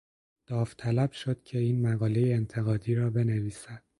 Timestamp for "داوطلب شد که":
0.47-1.57